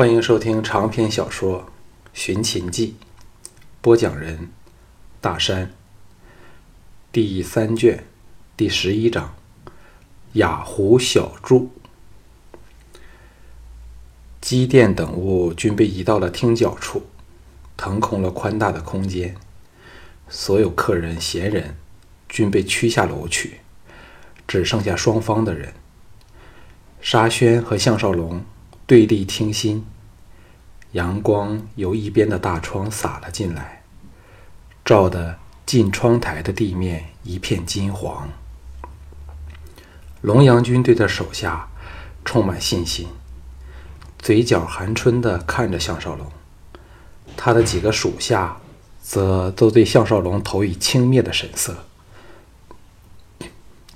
[0.00, 1.60] 欢迎收听长篇小说
[2.14, 2.96] 《寻秦记》，
[3.82, 4.48] 播讲人：
[5.20, 5.70] 大山。
[7.12, 8.02] 第三卷
[8.56, 9.34] 第十一章：
[10.32, 11.68] 雅湖小筑。
[14.40, 17.02] 机电等物均被移到了厅角处，
[17.76, 19.36] 腾空了宽大的空间。
[20.30, 21.76] 所有客人、闲人
[22.26, 23.60] 均被驱下楼去，
[24.48, 25.74] 只剩下双方的人。
[27.02, 28.42] 沙宣和项少龙。
[28.90, 29.86] 对立听心，
[30.90, 33.84] 阳光由一边的大窗洒了进来，
[34.84, 38.28] 照得近窗台的地面一片金黄。
[40.22, 41.68] 龙阳君对他手下
[42.24, 43.06] 充满信心，
[44.18, 46.26] 嘴角含春地看着项少龙，
[47.36, 48.56] 他的几个属下
[49.00, 51.84] 则都对项少龙投以轻蔑的神色。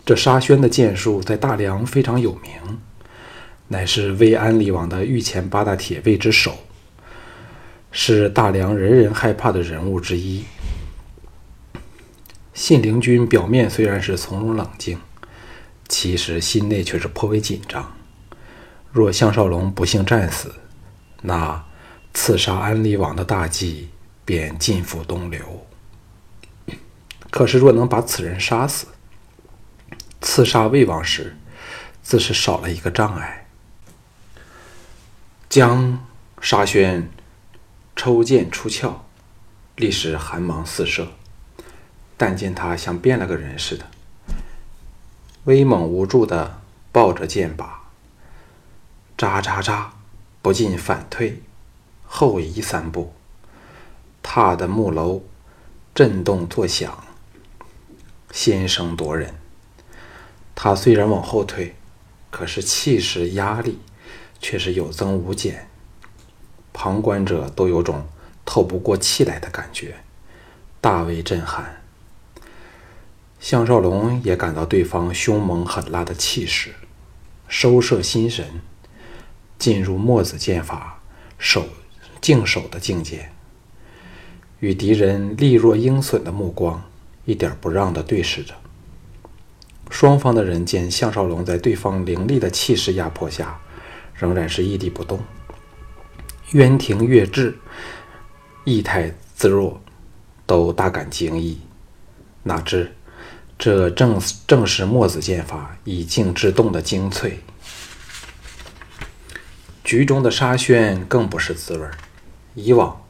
[0.07, 2.79] 这沙宣的剑术在大梁非常有名。
[3.69, 6.59] 乃是魏安利王的御前八大铁卫之首，
[7.91, 10.45] 是大梁人人害怕的人物之一。
[12.53, 15.01] 信陵君表面虽然是从容冷静，
[15.89, 17.97] 其实心内却是颇为紧张。
[18.93, 20.55] 若项少龙不幸战死，
[21.23, 21.65] 那
[22.13, 23.89] 刺杀安利王的大计
[24.25, 25.67] 便尽付东流。
[27.31, 28.87] 可是若能把此人杀死，
[30.21, 31.37] 刺杀魏王时，
[32.03, 33.44] 自是少了一个障碍。
[35.55, 36.05] 将
[36.41, 37.09] 沙宣
[37.95, 39.05] 抽剑出鞘，
[39.77, 41.13] 立时寒芒四射。
[42.17, 43.87] 但见他像变了个人似的，
[45.45, 47.85] 威猛无助地抱着剑把，
[49.17, 49.93] 扎扎扎，
[50.43, 51.41] 不进反退，
[52.05, 53.15] 后移三步，
[54.25, 55.23] 踏的木楼
[55.95, 57.05] 震动作响，
[58.33, 59.37] 先声夺人。
[60.57, 61.77] 他虽然往后退，
[62.33, 63.79] 可是气势压力。
[64.45, 65.71] 却是有增无减，
[66.75, 68.05] 旁观者都有种
[68.45, 69.95] 透不过气来的感觉，
[70.83, 71.81] 大为震撼。
[73.41, 76.75] 项少龙也感到对方凶猛狠辣的气势，
[77.49, 78.61] 收摄心神，
[79.59, 81.01] 进入墨子剑法
[81.39, 81.67] 守
[82.21, 83.31] 静守的境界，
[84.61, 86.85] 与敌人利若鹰隼的目光
[87.25, 88.53] 一点不让地对视着。
[89.89, 93.59] 双方的人见项少龙在对方凌厉的气势压迫下。
[94.25, 95.23] 仍然是屹立不动，
[96.53, 97.59] 渊庭月至，
[98.65, 99.79] 意态自若，
[100.47, 101.61] 都大感惊异。
[102.43, 102.97] 哪知
[103.59, 107.41] 这正正是墨子剑法以静制动的精粹。
[109.85, 111.87] 局中的沙宣更不是滋味
[112.55, 113.05] 以往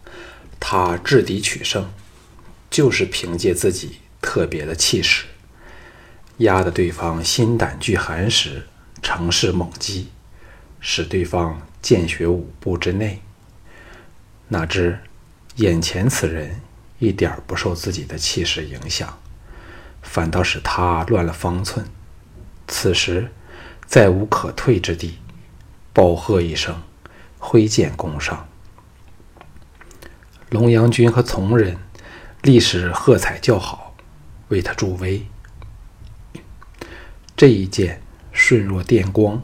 [0.59, 1.89] 他制敌取胜，
[2.69, 5.27] 就是凭借自己特别的气势，
[6.39, 8.67] 压得对方心胆俱寒时，
[9.01, 10.09] 乘势猛击。
[10.87, 13.23] 使对方见血五步之内。
[14.49, 15.01] 哪知
[15.57, 16.61] 眼前此人
[16.99, 19.19] 一点不受自己的气势影响，
[20.03, 21.87] 反倒使他乱了方寸。
[22.69, 23.33] 此时
[23.87, 25.19] 再无可退之地，
[25.95, 26.83] 暴喝一声，
[27.39, 28.47] 挥剑攻上。
[30.51, 31.79] 龙阳君和从人
[32.43, 33.97] 立时喝彩叫好，
[34.49, 35.27] 为他助威。
[37.35, 38.03] 这一剑
[38.33, 39.43] 顺若电光。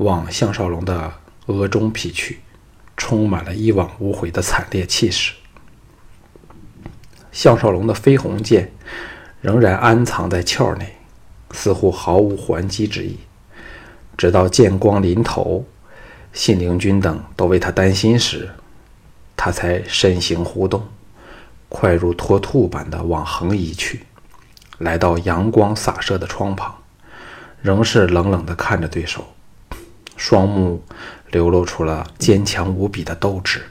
[0.00, 1.12] 往项少龙的
[1.44, 2.40] 额中劈去，
[2.96, 5.34] 充满了一往无回的惨烈气势。
[7.30, 8.72] 项少龙的飞鸿剑
[9.42, 10.96] 仍然安藏在鞘内，
[11.50, 13.18] 似乎毫无还击之意。
[14.16, 15.66] 直到剑光临头，
[16.32, 18.48] 信陵君等都为他担心时，
[19.36, 20.82] 他才身形忽动，
[21.68, 24.06] 快如脱兔般的往横移去，
[24.78, 26.74] 来到阳光洒射的窗旁，
[27.60, 29.22] 仍是冷冷地看着对手。
[30.20, 30.84] 双目
[31.30, 33.62] 流露出了坚强无比的斗志。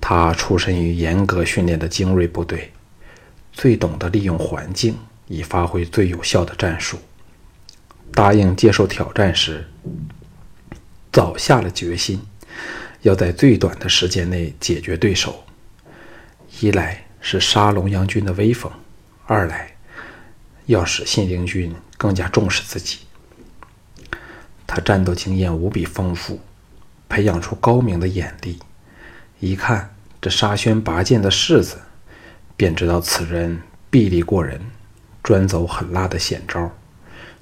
[0.00, 2.70] 他出身于严格训练的精锐部队，
[3.52, 4.96] 最懂得利用环境
[5.26, 6.98] 以发挥最有效的战术。
[8.12, 9.66] 答应接受挑战时，
[11.12, 12.22] 早下了决心，
[13.02, 15.42] 要在最短的时间内解决对手。
[16.60, 18.70] 一来是杀龙阳军的威风，
[19.26, 19.74] 二来
[20.66, 22.98] 要使信陵君更加重视自己。
[24.74, 26.40] 他战斗经验无比丰富，
[27.08, 28.58] 培养出高明的眼力。
[29.38, 31.76] 一看这沙宣拔剑的式子，
[32.56, 34.60] 便知道此人臂力过人，
[35.22, 36.72] 专走狠辣的险招，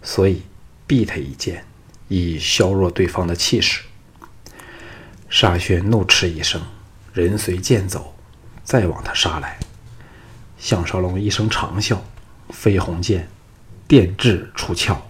[0.02, 0.42] 所以
[0.86, 1.64] 避他一剑，
[2.08, 3.80] 以削弱对方的气势。
[5.30, 6.60] 沙宣怒斥一声，
[7.14, 8.14] 人随剑走，
[8.62, 9.58] 再往他杀来。
[10.58, 11.96] 项少龙一声长啸，
[12.50, 13.26] 飞鸿剑
[13.88, 15.00] 电掷出鞘。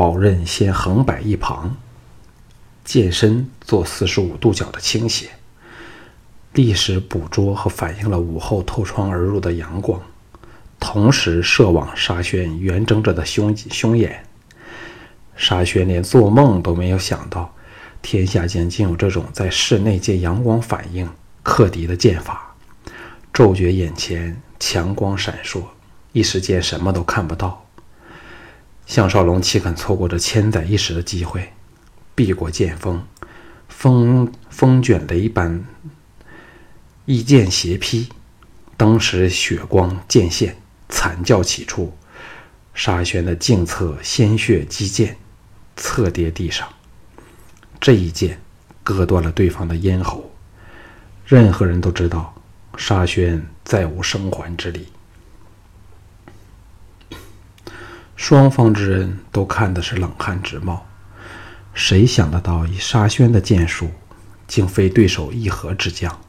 [0.00, 1.76] 宝刃先横摆一旁，
[2.86, 5.28] 剑身做四十五度角的倾斜，
[6.54, 10.00] 立时捕捉和反映了午后透窗而入的阳光，
[10.78, 14.24] 同时射往沙宣圆睁着的胸胸眼。
[15.36, 17.54] 沙宣连做梦都没有想到，
[18.00, 21.06] 天下间竟有这种在室内借阳光反应
[21.42, 22.54] 克敌的剑法。
[23.34, 25.60] 骤觉眼前强光闪烁，
[26.12, 27.66] 一时间什么都看不到。
[28.90, 31.52] 项少龙岂肯错过这千载一时的机会？
[32.16, 33.00] 避过剑锋，
[33.68, 35.64] 风风卷雷般，
[37.04, 38.08] 一剑斜劈，
[38.76, 40.56] 当时血光渐现，
[40.88, 41.96] 惨叫起处，
[42.74, 45.16] 沙宣的颈侧鲜血激溅。
[45.76, 46.68] 侧跌地上，
[47.80, 48.40] 这一剑
[48.82, 50.28] 割断了对方的咽喉。
[51.24, 52.34] 任何人都知道，
[52.76, 54.88] 沙宣再无生还之力。
[58.20, 60.86] 双方之人都看的是冷汗直冒。
[61.72, 63.90] 谁想得到，以沙宣的剑术，
[64.46, 66.20] 竟非对手一合之将？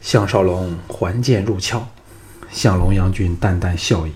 [0.00, 1.86] 项少龙还剑入鞘，
[2.50, 4.12] 向龙阳君淡淡笑意：“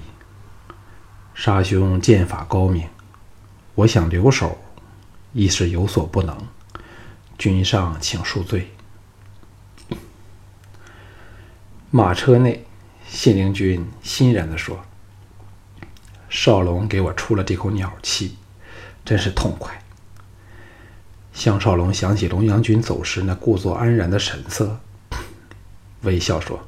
[1.35, 2.89] 沙兄剑法高明。”
[3.77, 4.57] 我想留守，
[5.35, 6.35] 亦是有所不能。
[7.37, 8.73] 君上请恕罪。
[11.91, 12.65] 马车内，
[13.07, 14.83] 信陵君欣然地说
[16.31, 18.37] ：“少龙给我出了这口鸟气，
[19.05, 19.83] 真是痛快。”
[21.35, 24.81] 项少龙想起龙阳君走时那故作安然的神色，
[26.03, 26.67] 微笑说：“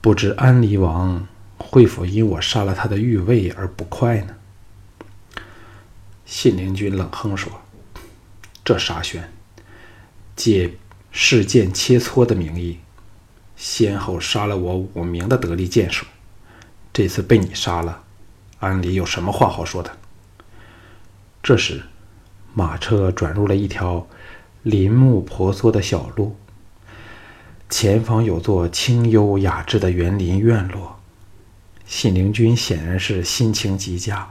[0.00, 1.26] 不知安离王
[1.58, 4.34] 会否因我杀了他的御卫而不快呢？”
[6.24, 7.60] 信陵君冷哼说
[8.64, 9.30] ：“这沙宣，
[10.34, 10.74] 借
[11.10, 12.78] 试剑切磋的名义，
[13.56, 16.06] 先后杀了我五名的得力剑手。
[16.92, 18.01] 这次被你杀了，
[18.62, 19.98] 安离有什么话好说的？”
[21.42, 21.82] 这时，
[22.54, 24.06] 马车转入了一条
[24.62, 26.36] 林木婆娑的小路，
[27.68, 31.00] 前方有座清幽雅致的园林院落。
[31.84, 34.30] 信陵君显然是心情极佳。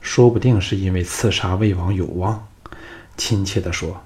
[0.00, 2.46] 说不定是因为刺杀魏王有望，
[3.16, 4.04] 亲切地说：“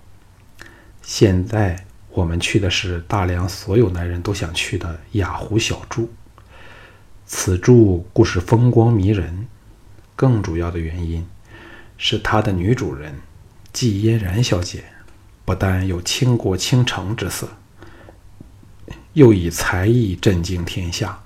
[1.02, 6.08] 现在我们去的是大梁所有男人都想去的雅湖小筑。
[7.28, 9.46] 此筑故事风光迷人，
[10.16, 11.24] 更主要的原因
[11.96, 13.14] 是它的女主人
[13.72, 14.82] 季嫣然小姐，
[15.44, 17.48] 不但有倾国倾城之色，
[19.12, 21.22] 又以才艺震惊天下，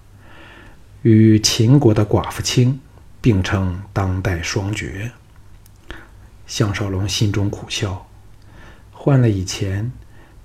[1.02, 2.78] 与秦国的寡妇卿。”
[3.22, 5.12] 并称当代双绝。
[6.44, 8.04] 项少龙心中苦笑，
[8.90, 9.92] 换了以前，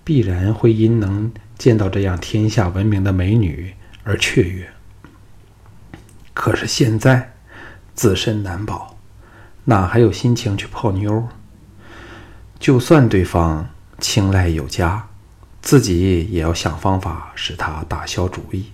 [0.03, 4.69] 必然会因能见到这样天下闻名的美女而雀跃。
[6.39, 7.34] 可是现在，
[7.95, 8.95] 自身难保，
[9.66, 11.28] 哪还有心情去泡妞？
[12.60, 13.68] 就算对方
[13.98, 15.07] 青睐有加，
[15.63, 18.68] 自己也要想方法使他打消主意，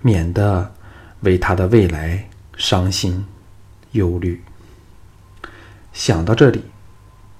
[0.00, 0.72] 免得
[1.20, 2.26] 为他的未来。
[2.56, 3.24] 伤心、
[3.92, 4.42] 忧虑。
[5.92, 6.64] 想到这里，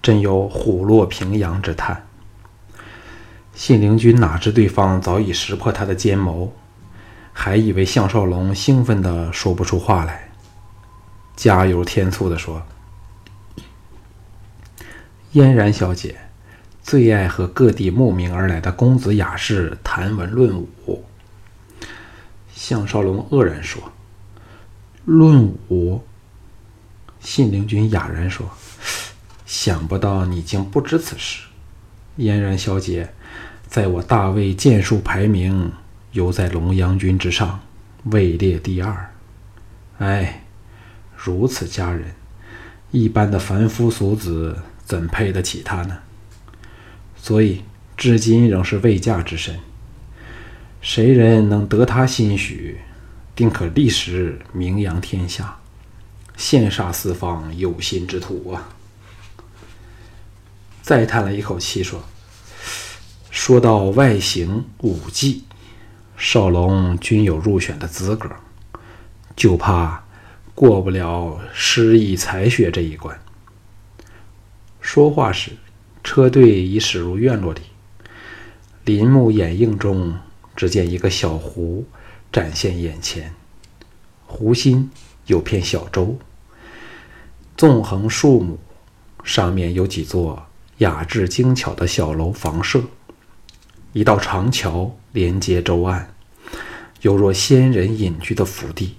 [0.01, 2.07] 真有虎落平阳之叹。
[3.53, 6.55] 信陵君哪知对方早已识破他的奸谋，
[7.41, 10.29] 还以为项少龙兴奋的说不出话来，
[11.37, 12.61] 加油添醋的说
[15.31, 16.19] ：“嫣然小姐
[16.83, 21.05] 最爱和各地慕名而来的公子雅士谈文论武。”
[22.57, 23.81] 项少龙愕然说。
[25.05, 26.03] 论武，
[27.21, 28.51] 信陵君哑然说
[29.47, 31.47] ：“想不到你竟不知此事。
[32.17, 33.15] 嫣然小姐，
[33.69, 35.73] 在我大魏剑术排名，
[36.19, 37.61] 犹在龙阳君之上，
[38.07, 39.15] 位列第二。
[39.99, 40.43] 哎，
[41.17, 42.13] 如此佳人，
[42.91, 45.99] 一般的凡夫俗子怎配得起她呢？
[47.17, 47.63] 所以
[47.97, 49.61] 至今仍是未嫁之身。
[50.81, 52.81] 谁人能得她心许？”
[53.37, 55.59] 定可立时名扬天下，
[56.37, 58.71] 羡煞四方有心之徒啊！
[60.83, 62.03] 再叹了一口气说
[63.31, 65.45] ：“说到外形武技，
[66.19, 68.29] 少龙均有入选的资格，
[69.35, 70.05] 就怕
[70.55, 73.19] 过不了诗意才学这一关。”
[74.83, 75.53] 说话时，
[76.05, 77.61] 车队已驶入院落里，
[78.85, 80.19] 林木掩映中，
[80.55, 81.87] 只见一个小湖。
[82.31, 83.33] 展现眼前，
[84.27, 84.91] 湖心
[85.25, 86.19] 有片小洲，
[87.57, 88.59] 纵横数亩，
[89.25, 90.47] 上面有几座
[90.77, 92.83] 雅致精巧的小楼房舍，
[93.93, 96.09] 一道长桥连接洲岸，
[97.01, 98.97] 犹若仙人隐居的福地。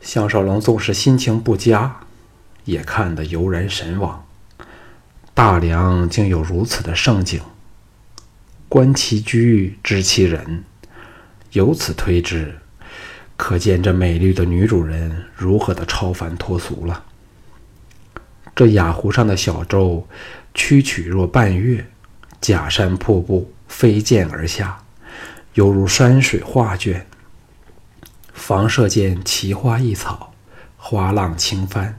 [0.00, 2.00] 项少龙纵使心情不佳，
[2.64, 4.26] 也看得油然神往。
[5.32, 7.40] 大梁竟有如此的盛景，
[8.68, 10.64] 观其居，知其人。
[11.52, 12.58] 由此推之，
[13.36, 17.04] 可见这美丽的女主人如何的超凡脱俗了。
[18.54, 20.06] 这雅湖上的小舟，
[20.52, 21.86] 曲曲若半月，
[22.44, 24.82] 假山瀑布飞溅而下，
[25.54, 27.06] 犹如山水画卷。
[28.34, 30.34] 房舍间奇花异草，
[30.76, 31.98] 花浪轻翻。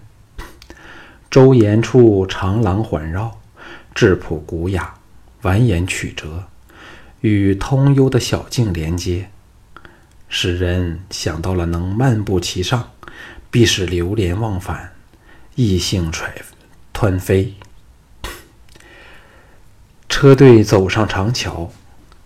[1.32, 3.40] 周沿处长廊环绕，
[3.96, 4.94] 质朴古雅，
[5.42, 6.44] 蜿蜒曲折，
[7.22, 9.32] 与通幽的小径连接，
[10.30, 12.92] 使人想到了能漫步其上，
[13.50, 14.94] 必是流连忘返，
[15.56, 16.32] 意兴揣
[16.94, 17.56] 湍飞。
[20.18, 21.70] 车队走上长桥，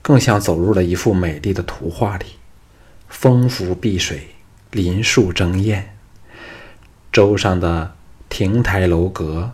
[0.03, 2.25] 更像走入了一幅美丽的图画里，
[3.07, 4.27] 峰伏碧水，
[4.69, 5.97] 林树争艳，
[7.11, 7.95] 舟上的。
[8.29, 9.53] 亭台楼阁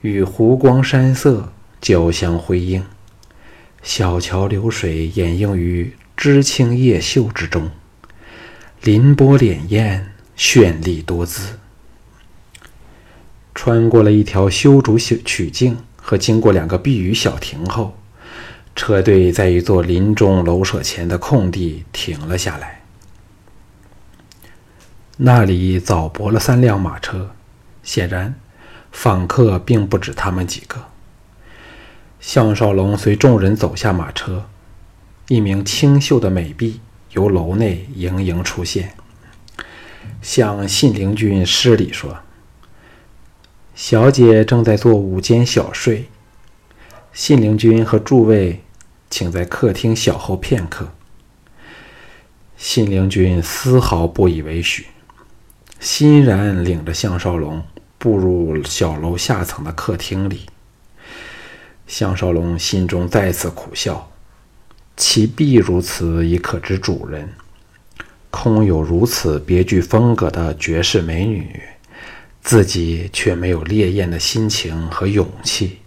[0.00, 2.84] 与湖光山色交相辉映，
[3.82, 7.72] 小桥流水掩映于枝青叶秀之中，
[8.80, 10.02] 林波潋滟，
[10.38, 11.58] 绚丽多姿。
[13.56, 17.98] 穿过了一条修竹曲径和经过两个避雨小亭后，
[18.76, 22.82] 车队在一座林中楼舍前的空地停了下来。
[25.16, 27.32] 那里早泊了三辆马车。
[27.82, 28.36] 显然，
[28.92, 30.84] 访客并不止他们几个。
[32.20, 34.46] 项少龙随众人走下马车，
[35.26, 38.94] 一名清秀的美婢由楼内盈盈出现，
[40.22, 42.16] 向信陵君施礼说
[43.76, 46.06] ：“小姐正在做午间小睡，
[47.12, 48.62] 信陵君和诸位，
[49.10, 50.88] 请在客厅小候片刻。”
[52.56, 54.86] 信陵君丝毫不以为许，
[55.78, 57.62] 欣然领着项少龙。
[57.98, 60.42] 步入小楼下层的客厅里，
[61.86, 64.10] 项少龙心中再次苦笑：
[64.96, 67.26] 其必如此，已可知主人；
[68.30, 71.60] 空有如此别具风格的绝世美女，
[72.46, 75.80] 自己却没有烈焰的心情和勇气，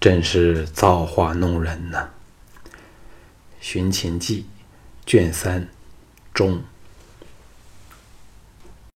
[0.00, 2.08] 真是造化弄人呐！
[3.60, 4.46] 《寻秦记》
[5.10, 5.68] 卷三，
[6.32, 6.62] 中。